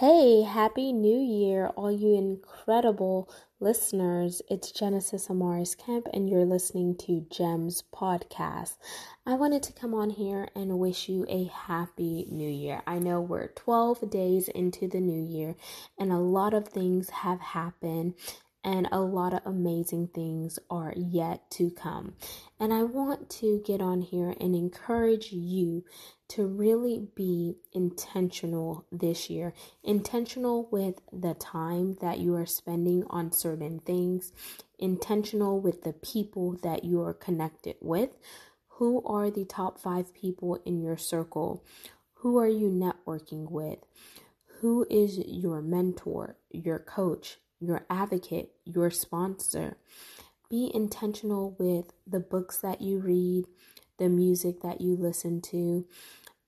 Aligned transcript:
Hey, 0.00 0.40
Happy 0.40 0.94
New 0.94 1.18
Year, 1.18 1.66
all 1.76 1.92
you 1.92 2.14
incredible 2.14 3.28
listeners. 3.60 4.40
It's 4.48 4.72
Genesis 4.72 5.28
Amaris 5.28 5.76
Kemp, 5.76 6.08
and 6.14 6.26
you're 6.26 6.46
listening 6.46 6.96
to 7.00 7.26
GEMS 7.28 7.84
Podcast. 7.94 8.78
I 9.26 9.34
wanted 9.34 9.62
to 9.64 9.74
come 9.74 9.92
on 9.92 10.08
here 10.08 10.48
and 10.56 10.78
wish 10.78 11.10
you 11.10 11.26
a 11.28 11.50
happy 11.52 12.26
new 12.30 12.48
year. 12.48 12.80
I 12.86 12.98
know 12.98 13.20
we're 13.20 13.48
12 13.48 14.08
days 14.08 14.48
into 14.48 14.88
the 14.88 15.00
new 15.00 15.22
year, 15.22 15.54
and 15.98 16.10
a 16.10 16.18
lot 16.18 16.54
of 16.54 16.68
things 16.68 17.10
have 17.10 17.40
happened, 17.40 18.14
and 18.62 18.88
a 18.92 19.00
lot 19.00 19.32
of 19.32 19.40
amazing 19.46 20.08
things 20.08 20.58
are 20.68 20.92
yet 20.96 21.50
to 21.50 21.70
come. 21.70 22.14
And 22.58 22.74
I 22.74 22.82
want 22.82 23.30
to 23.40 23.62
get 23.64 23.80
on 23.80 24.02
here 24.02 24.34
and 24.40 24.54
encourage 24.54 25.32
you 25.32 25.84
to 26.28 26.46
really 26.46 27.08
be 27.16 27.56
intentional 27.72 28.86
this 28.92 29.30
year. 29.30 29.54
Intentional 29.82 30.68
with 30.70 31.00
the 31.12 31.34
time 31.34 31.96
that 32.00 32.18
you 32.18 32.34
are 32.34 32.46
spending 32.46 33.04
on 33.08 33.32
certain 33.32 33.80
things, 33.80 34.32
intentional 34.78 35.60
with 35.60 35.82
the 35.82 35.94
people 35.94 36.52
that 36.62 36.84
you 36.84 37.02
are 37.02 37.14
connected 37.14 37.76
with. 37.80 38.10
Who 38.74 39.02
are 39.04 39.30
the 39.30 39.44
top 39.44 39.78
five 39.78 40.14
people 40.14 40.60
in 40.64 40.80
your 40.80 40.96
circle? 40.96 41.64
Who 42.14 42.38
are 42.38 42.48
you 42.48 42.68
networking 42.68 43.50
with? 43.50 43.78
Who 44.60 44.86
is 44.90 45.18
your 45.18 45.62
mentor, 45.62 46.36
your 46.50 46.78
coach, 46.78 47.38
your 47.60 47.84
advocate, 47.88 48.50
your 48.64 48.90
sponsor. 48.90 49.76
Be 50.48 50.70
intentional 50.74 51.54
with 51.58 51.92
the 52.06 52.20
books 52.20 52.56
that 52.58 52.80
you 52.80 52.98
read, 52.98 53.44
the 53.98 54.08
music 54.08 54.62
that 54.62 54.80
you 54.80 54.96
listen 54.96 55.40
to, 55.42 55.86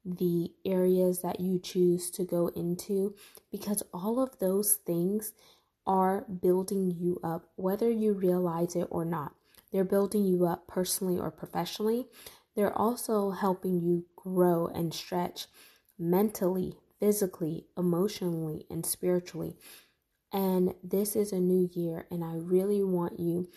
the 0.04 0.50
areas 0.64 1.22
that 1.22 1.38
you 1.38 1.58
choose 1.60 2.10
to 2.10 2.24
go 2.24 2.48
into, 2.48 3.14
because 3.50 3.82
all 3.92 4.20
of 4.20 4.38
those 4.40 4.74
things 4.74 5.32
are 5.86 6.24
building 6.40 6.90
you 6.90 7.20
up, 7.22 7.50
whether 7.56 7.90
you 7.90 8.12
realize 8.12 8.74
it 8.74 8.88
or 8.90 9.04
not. 9.04 9.34
They're 9.72 9.84
building 9.84 10.24
you 10.24 10.46
up 10.46 10.66
personally 10.66 11.18
or 11.18 11.30
professionally. 11.30 12.06
They're 12.54 12.76
also 12.76 13.30
helping 13.30 13.80
you 13.80 14.06
grow 14.16 14.66
and 14.66 14.92
stretch 14.92 15.46
mentally, 15.98 16.74
physically, 17.00 17.66
emotionally, 17.76 18.66
and 18.68 18.84
spiritually. 18.84 19.56
And 20.32 20.74
this 20.82 21.14
is 21.14 21.32
a 21.32 21.38
new 21.38 21.68
year, 21.74 22.06
and 22.10 22.24
I 22.24 22.34
really 22.34 22.82
want 22.82 23.20
you 23.20 23.48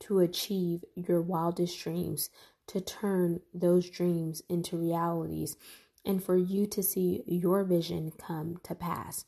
to 0.00 0.20
achieve 0.20 0.84
your 0.94 1.20
wildest 1.20 1.78
dreams, 1.78 2.30
to 2.68 2.80
turn 2.80 3.40
those 3.52 3.90
dreams 3.90 4.42
into 4.48 4.76
realities, 4.76 5.56
and 6.04 6.22
for 6.22 6.36
you 6.36 6.66
to 6.66 6.82
see 6.82 7.22
your 7.26 7.64
vision 7.64 8.12
come 8.18 8.58
to 8.64 8.74
pass, 8.74 9.24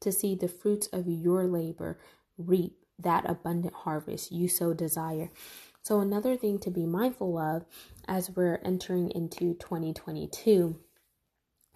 to 0.00 0.10
see 0.10 0.34
the 0.34 0.48
fruits 0.48 0.88
of 0.92 1.06
your 1.06 1.44
labor 1.44 1.98
reap 2.36 2.76
that 2.98 3.28
abundant 3.28 3.74
harvest 3.74 4.32
you 4.32 4.48
so 4.48 4.74
desire. 4.74 5.30
So, 5.82 6.00
another 6.00 6.36
thing 6.36 6.58
to 6.60 6.70
be 6.70 6.84
mindful 6.84 7.38
of 7.38 7.64
as 8.06 8.30
we're 8.30 8.60
entering 8.64 9.10
into 9.10 9.54
2022 9.54 10.76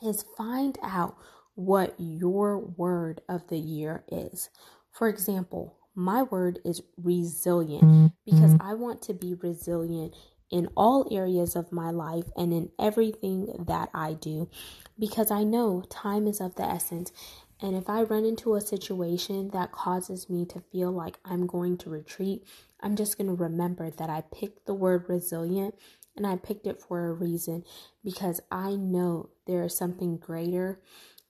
is 0.03 0.25
find 0.37 0.77
out 0.83 1.17
what 1.55 1.95
your 1.99 2.59
word 2.59 3.21
of 3.29 3.49
the 3.49 3.59
year 3.59 4.05
is. 4.11 4.51
For 4.91 5.09
example, 5.09 5.79
my 5.95 6.23
word 6.23 6.61
is 6.65 6.83
resilient 6.97 7.87
because 8.25 8.57
I 8.61 8.75
want 8.75 9.03
to 9.03 9.15
be 9.15 9.35
resilient 9.35 10.15
in 10.51 10.69
all 10.77 11.09
areas 11.11 11.57
of 11.57 11.73
my 11.73 11.91
life 11.91 12.27
and 12.37 12.53
in 12.53 12.71
everything 12.79 13.65
that 13.69 13.91
I 13.95 14.15
do 14.15 14.51
because 14.99 15.31
I 15.31 15.45
know 15.45 15.83
time 15.91 16.27
is 16.27 16.41
of 16.41 16.55
the 16.57 16.65
essence. 16.65 17.13
And 17.61 17.77
if 17.77 17.89
I 17.89 18.03
run 18.03 18.25
into 18.25 18.55
a 18.55 18.61
situation 18.61 19.51
that 19.53 19.73
causes 19.73 20.29
me 20.31 20.45
to 20.47 20.61
feel 20.73 20.93
like 20.93 21.19
I'm 21.25 21.47
going 21.47 21.79
to 21.79 21.91
retreat, 21.91 22.45
I'm 22.81 22.97
just 22.97 23.19
going 23.19 23.29
to 23.29 23.35
remember 23.35 23.91
that 23.91 24.11
I 24.11 24.25
picked 24.35 24.67
the 24.67 24.75
word 24.75 25.07
resilient 25.09 25.75
and 26.17 26.27
I 26.27 26.37
picked 26.37 26.67
it 26.67 26.81
for 26.81 27.07
a 27.09 27.13
reason 27.13 27.65
because 28.05 28.41
I 28.51 28.75
know 28.77 29.31
there 29.47 29.65
is 29.65 29.77
something 29.77 30.19
greater 30.19 30.81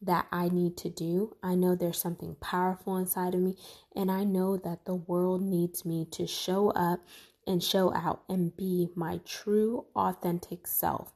that 0.02 0.26
I 0.32 0.48
need 0.48 0.76
to 0.78 0.90
do. 0.90 1.36
I 1.42 1.54
know 1.54 1.74
there's 1.74 1.98
something 2.00 2.36
powerful 2.40 2.96
inside 2.96 3.34
of 3.34 3.40
me, 3.40 3.56
and 3.94 4.10
I 4.10 4.24
know 4.24 4.56
that 4.58 4.84
the 4.84 4.94
world 4.94 5.42
needs 5.42 5.84
me 5.84 6.06
to 6.12 6.26
show 6.26 6.70
up 6.70 7.00
and 7.46 7.62
show 7.62 7.94
out 7.94 8.22
and 8.28 8.56
be 8.56 8.88
my 8.94 9.20
true, 9.24 9.86
authentic 9.94 10.66
self. 10.66 11.12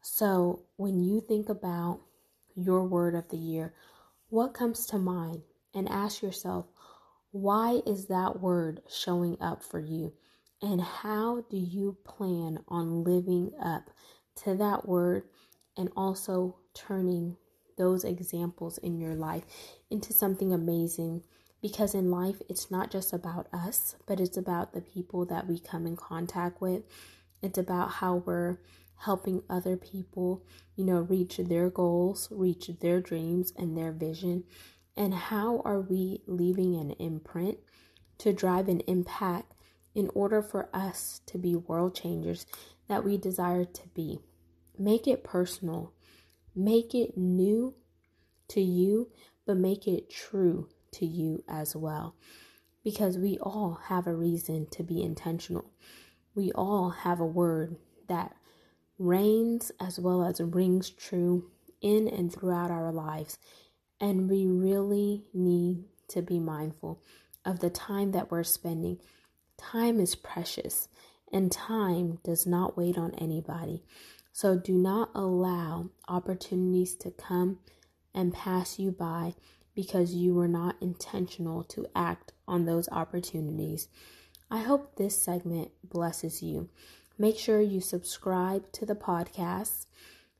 So, 0.00 0.64
when 0.76 1.02
you 1.02 1.20
think 1.20 1.48
about 1.48 2.00
your 2.54 2.84
word 2.84 3.14
of 3.14 3.28
the 3.28 3.36
year, 3.36 3.74
what 4.30 4.54
comes 4.54 4.86
to 4.86 4.98
mind? 4.98 5.42
And 5.74 5.88
ask 5.88 6.22
yourself, 6.22 6.66
why 7.30 7.82
is 7.86 8.06
that 8.06 8.40
word 8.40 8.80
showing 8.88 9.36
up 9.40 9.62
for 9.62 9.78
you? 9.78 10.14
And 10.62 10.80
how 10.80 11.44
do 11.50 11.56
you 11.58 11.96
plan 12.04 12.58
on 12.68 13.04
living 13.04 13.52
up 13.62 13.90
to 14.44 14.54
that 14.56 14.88
word 14.88 15.24
and 15.76 15.90
also 15.94 16.56
turning 16.74 17.36
those 17.78 18.04
examples 18.04 18.76
in 18.78 18.98
your 18.98 19.14
life 19.14 19.44
into 19.90 20.12
something 20.12 20.52
amazing 20.52 21.22
because 21.62 21.94
in 21.94 22.10
life 22.10 22.36
it's 22.48 22.70
not 22.70 22.90
just 22.90 23.12
about 23.12 23.48
us, 23.52 23.96
but 24.06 24.20
it's 24.20 24.36
about 24.36 24.72
the 24.72 24.80
people 24.80 25.24
that 25.26 25.48
we 25.48 25.58
come 25.58 25.86
in 25.86 25.96
contact 25.96 26.60
with. 26.60 26.82
It's 27.42 27.58
about 27.58 27.92
how 27.92 28.16
we're 28.16 28.58
helping 29.02 29.42
other 29.48 29.76
people, 29.76 30.42
you 30.76 30.84
know, 30.84 31.00
reach 31.00 31.36
their 31.38 31.70
goals, 31.70 32.28
reach 32.30 32.70
their 32.80 33.00
dreams 33.00 33.52
and 33.56 33.76
their 33.76 33.92
vision. 33.92 34.44
And 34.96 35.14
how 35.14 35.62
are 35.64 35.80
we 35.80 36.22
leaving 36.26 36.74
an 36.74 36.92
imprint 36.92 37.58
to 38.18 38.32
drive 38.32 38.68
an 38.68 38.80
impact 38.80 39.54
in 39.94 40.10
order 40.14 40.42
for 40.42 40.68
us 40.74 41.20
to 41.26 41.38
be 41.38 41.54
world 41.54 41.94
changers 41.94 42.46
that 42.88 43.04
we 43.04 43.16
desire 43.16 43.64
to 43.64 43.88
be? 43.94 44.18
Make 44.76 45.06
it 45.06 45.24
personal. 45.24 45.92
Make 46.58 46.92
it 46.92 47.16
new 47.16 47.76
to 48.48 48.60
you, 48.60 49.12
but 49.46 49.56
make 49.56 49.86
it 49.86 50.10
true 50.10 50.68
to 50.94 51.06
you 51.06 51.44
as 51.48 51.76
well. 51.76 52.16
Because 52.82 53.16
we 53.16 53.38
all 53.38 53.78
have 53.84 54.08
a 54.08 54.14
reason 54.14 54.66
to 54.72 54.82
be 54.82 55.00
intentional. 55.00 55.70
We 56.34 56.50
all 56.50 56.90
have 56.90 57.20
a 57.20 57.24
word 57.26 57.76
that 58.08 58.34
reigns 58.98 59.70
as 59.78 60.00
well 60.00 60.24
as 60.24 60.40
rings 60.40 60.90
true 60.90 61.48
in 61.80 62.08
and 62.08 62.32
throughout 62.32 62.72
our 62.72 62.90
lives. 62.90 63.38
And 64.00 64.28
we 64.28 64.44
really 64.48 65.26
need 65.32 65.84
to 66.08 66.22
be 66.22 66.40
mindful 66.40 67.00
of 67.44 67.60
the 67.60 67.70
time 67.70 68.10
that 68.10 68.32
we're 68.32 68.42
spending. 68.42 68.98
Time 69.56 70.00
is 70.00 70.16
precious, 70.16 70.88
and 71.32 71.52
time 71.52 72.18
does 72.24 72.48
not 72.48 72.76
wait 72.76 72.98
on 72.98 73.14
anybody. 73.14 73.84
So 74.40 74.56
do 74.56 74.74
not 74.74 75.10
allow 75.16 75.90
opportunities 76.06 76.94
to 76.98 77.10
come 77.10 77.58
and 78.14 78.32
pass 78.32 78.78
you 78.78 78.92
by 78.92 79.34
because 79.74 80.14
you 80.14 80.32
were 80.32 80.46
not 80.46 80.76
intentional 80.80 81.64
to 81.64 81.88
act 81.92 82.30
on 82.46 82.64
those 82.64 82.88
opportunities. 82.90 83.88
I 84.48 84.58
hope 84.58 84.94
this 84.94 85.20
segment 85.20 85.72
blesses 85.82 86.40
you. 86.40 86.68
Make 87.18 87.36
sure 87.36 87.60
you 87.60 87.80
subscribe 87.80 88.70
to 88.74 88.86
the 88.86 88.94
podcast, 88.94 89.86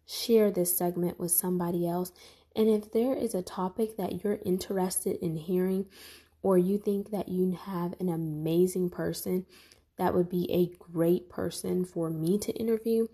share 0.06 0.52
this 0.52 0.78
segment 0.78 1.19
with 1.19 1.32
somebody 1.32 1.84
else, 1.84 2.12
and 2.55 2.69
if 2.69 2.93
there 2.93 3.14
is 3.14 3.34
a 3.34 3.43
topic 3.43 3.96
that 3.96 4.23
you're 4.23 4.38
interested 4.44 5.17
in 5.17 5.34
hearing, 5.34 5.87
or 6.40 6.56
you 6.56 6.78
think 6.78 7.11
that 7.11 7.28
you 7.28 7.58
have 7.64 7.94
an 7.99 8.08
amazing 8.08 8.90
person 8.90 9.44
that 9.96 10.14
would 10.14 10.28
be 10.28 10.49
a 10.52 10.70
great 10.93 11.28
person 11.28 11.84
for 11.84 12.11
me 12.11 12.38
to 12.38 12.52
interview, 12.52 13.08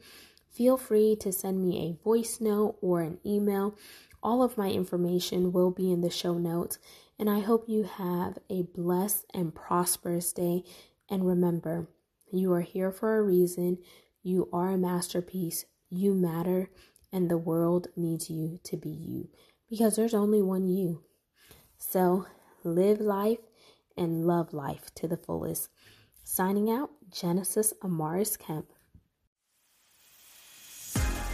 feel 0.55 0.77
free 0.77 1.17
to 1.17 1.33
send 1.33 1.61
me 1.61 1.79
a 1.79 2.03
voice 2.03 2.41
note 2.41 2.77
or 2.81 3.03
an 3.03 3.19
email. 3.27 3.77
All 4.23 4.43
of 4.43 4.57
my 4.57 4.71
information 4.71 5.53
will 5.53 5.71
be 5.71 5.93
in 5.93 6.01
the 6.01 6.11
show 6.11 6.35
notes, 6.39 6.79
and 7.19 7.29
I 7.29 7.41
hope 7.41 7.69
you 7.69 7.83
have 7.83 8.39
a 8.49 8.63
blessed 8.63 9.27
and 9.35 9.55
prosperous 9.55 10.33
day. 10.33 10.63
And 11.11 11.27
remember, 11.27 11.89
you 12.33 12.53
are 12.53 12.63
here 12.63 12.91
for 12.91 13.19
a 13.19 13.23
reason, 13.23 13.79
you 14.23 14.49
are 14.53 14.71
a 14.71 14.79
masterpiece, 14.79 15.67
you 15.91 16.15
matter, 16.15 16.71
and 17.13 17.31
the 17.31 17.37
world 17.37 17.89
needs 17.97 18.31
you 18.31 18.59
to 18.65 18.77
be 18.77 18.91
you 18.91 19.29
because 19.69 19.97
there's 19.97 20.15
only 20.15 20.43
one 20.43 20.69
you. 20.69 21.03
So 21.79 22.27
live 22.65 23.01
life 23.01 23.39
and 23.97 24.27
love 24.27 24.53
life 24.53 24.95
to 24.97 25.09
the 25.09 25.17
fullest. 25.17 25.69
Signing 26.23 26.71
out, 26.71 26.91
Genesis 27.11 27.73
Amaris 27.83 28.39
Kemp. 28.39 28.74